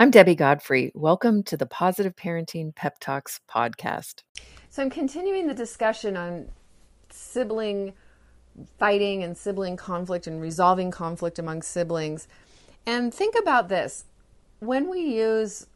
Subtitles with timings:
[0.00, 0.92] I'm Debbie Godfrey.
[0.94, 4.22] Welcome to the Positive Parenting Pep Talks podcast.
[4.70, 6.50] So, I'm continuing the discussion on
[7.10, 7.94] sibling
[8.78, 12.28] fighting and sibling conflict and resolving conflict among siblings.
[12.86, 14.04] And think about this
[14.60, 15.66] when we use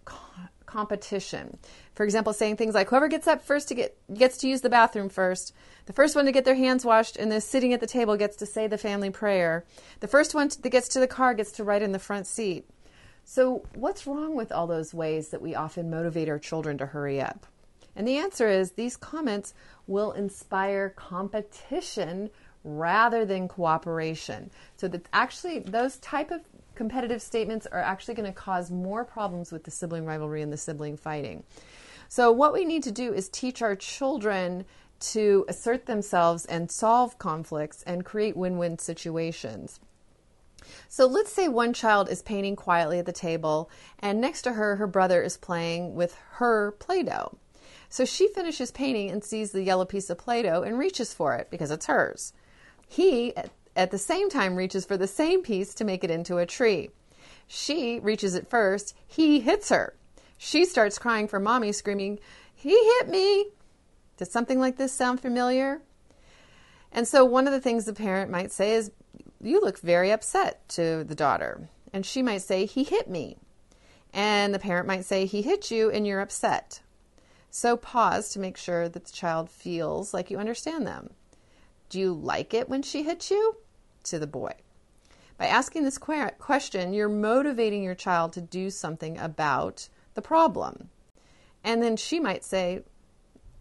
[0.66, 1.58] competition,
[1.96, 4.70] for example, saying things like whoever gets up first to get gets to use the
[4.70, 5.52] bathroom first,
[5.86, 8.36] the first one to get their hands washed and the sitting at the table gets
[8.36, 9.64] to say the family prayer,
[9.98, 12.68] the first one that gets to the car gets to ride in the front seat.
[13.24, 17.20] So, what's wrong with all those ways that we often motivate our children to hurry
[17.20, 17.46] up?
[17.94, 19.54] And the answer is these comments
[19.86, 22.30] will inspire competition
[22.64, 24.50] rather than cooperation.
[24.76, 26.42] So that actually those type of
[26.74, 30.56] competitive statements are actually going to cause more problems with the sibling rivalry and the
[30.56, 31.44] sibling fighting.
[32.08, 34.64] So what we need to do is teach our children
[35.00, 39.80] to assert themselves and solve conflicts and create win-win situations.
[40.88, 44.76] So let's say one child is painting quietly at the table, and next to her,
[44.76, 47.36] her brother is playing with her Play Doh.
[47.88, 51.34] So she finishes painting and sees the yellow piece of Play Doh and reaches for
[51.34, 52.32] it because it's hers.
[52.88, 53.34] He,
[53.76, 56.90] at the same time, reaches for the same piece to make it into a tree.
[57.46, 59.94] She reaches it first, he hits her.
[60.38, 62.18] She starts crying for mommy, screaming,
[62.54, 63.46] He hit me!
[64.16, 65.82] Does something like this sound familiar?
[66.90, 68.90] And so, one of the things the parent might say is,
[69.42, 71.68] you look very upset to the daughter.
[71.92, 73.36] And she might say, He hit me.
[74.14, 76.80] And the parent might say, He hit you and you're upset.
[77.50, 81.10] So pause to make sure that the child feels like you understand them.
[81.90, 83.56] Do you like it when she hits you?
[84.04, 84.52] To the boy.
[85.36, 90.88] By asking this question, you're motivating your child to do something about the problem.
[91.64, 92.82] And then she might say,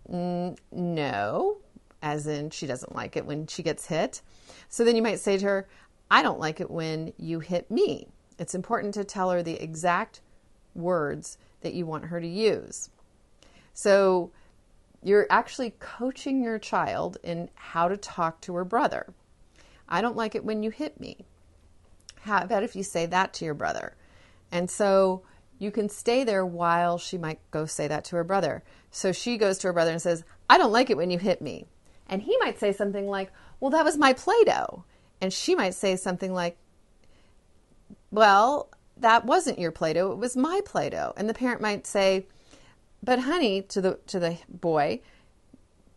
[0.07, 1.57] No,
[2.01, 4.21] as in she doesn't like it when she gets hit.
[4.69, 5.67] So then you might say to her,
[6.09, 8.07] I don't like it when you hit me.
[8.37, 10.21] It's important to tell her the exact
[10.73, 12.89] words that you want her to use.
[13.73, 14.31] So
[15.03, 19.13] you're actually coaching your child in how to talk to her brother.
[19.87, 21.25] I don't like it when you hit me.
[22.21, 23.95] How about if you say that to your brother?
[24.51, 25.23] And so
[25.59, 28.63] you can stay there while she might go say that to her brother.
[28.89, 31.41] So she goes to her brother and says, I don't like it when you hit
[31.41, 31.65] me.
[32.11, 34.83] And he might say something like, Well, that was my Play Doh.
[35.21, 36.57] And she might say something like,
[38.11, 41.13] Well, that wasn't your Play Doh, it was my Play Doh.
[41.15, 42.25] And the parent might say,
[43.01, 44.99] But honey, to the to the boy,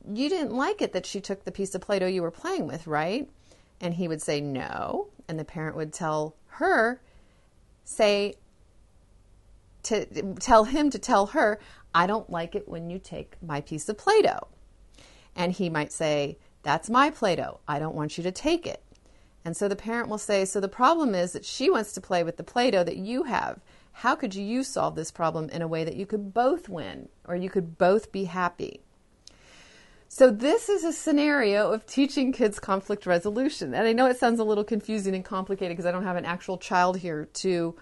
[0.08, 2.69] you didn't like it that she took the piece of Play Doh you were playing
[2.69, 3.28] with, right?
[3.80, 5.08] And he would say, No.
[5.28, 7.00] And the parent would tell her,
[7.84, 8.34] say,
[9.84, 11.58] to tell him to tell her,
[11.94, 14.48] I don't like it when you take my piece of Play Doh.
[15.37, 17.61] And he might say, That's my Play Doh.
[17.67, 18.83] I don't want you to take it.
[19.45, 22.22] And so the parent will say, So the problem is that she wants to play
[22.22, 23.61] with the Play Doh that you have.
[23.93, 27.37] How could you solve this problem in a way that you could both win or
[27.37, 28.81] you could both be happy?
[30.09, 33.75] So, this is a scenario of teaching kids conflict resolution.
[33.75, 36.25] And I know it sounds a little confusing and complicated because I don't have an
[36.25, 37.75] actual child here to,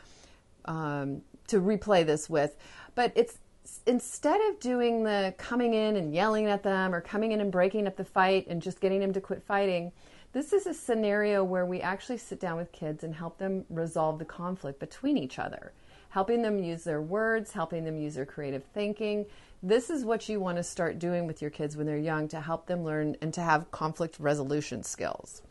[0.65, 2.57] um, to replay this with.
[2.95, 3.39] But it's
[3.87, 7.87] instead of doing the coming in and yelling at them or coming in and breaking
[7.87, 9.93] up the fight and just getting them to quit fighting,
[10.33, 14.19] this is a scenario where we actually sit down with kids and help them resolve
[14.19, 15.72] the conflict between each other,
[16.09, 19.27] helping them use their words, helping them use their creative thinking.
[19.62, 22.41] This is what you want to start doing with your kids when they're young to
[22.41, 25.43] help them learn and to have conflict resolution skills.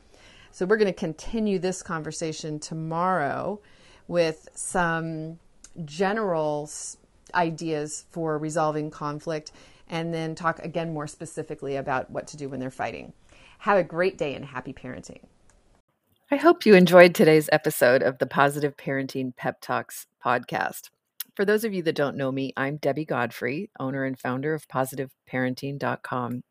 [0.52, 3.62] So, we're going to continue this conversation tomorrow
[4.10, 5.40] with some
[5.86, 6.70] general
[7.34, 9.52] ideas for resolving conflict,
[9.88, 13.14] and then talk again more specifically about what to do when they're fighting.
[13.60, 15.22] Have a great day and happy parenting.
[16.32, 20.90] I hope you enjoyed today's episode of the Positive Parenting Pep Talks podcast.
[21.36, 24.68] For those of you that don't know me, I'm Debbie Godfrey, owner and founder of
[24.68, 26.42] positiveparenting.com.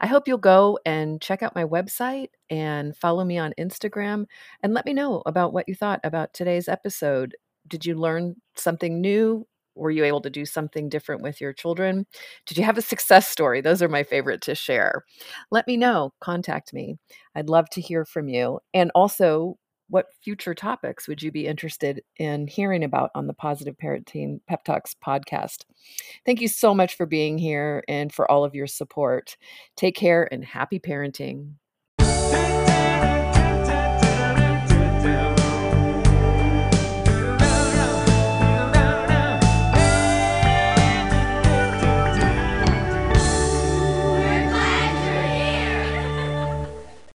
[0.00, 4.24] I hope you'll go and check out my website and follow me on Instagram
[4.62, 7.36] and let me know about what you thought about today's episode.
[7.66, 9.46] Did you learn something new?
[9.78, 12.06] Were you able to do something different with your children?
[12.46, 13.60] Did you have a success story?
[13.60, 15.04] Those are my favorite to share.
[15.50, 16.12] Let me know.
[16.20, 16.98] Contact me.
[17.34, 18.60] I'd love to hear from you.
[18.74, 19.58] And also,
[19.90, 24.64] what future topics would you be interested in hearing about on the Positive Parenting Pep
[24.64, 25.64] Talks podcast?
[26.26, 29.36] Thank you so much for being here and for all of your support.
[29.76, 31.54] Take care and happy parenting.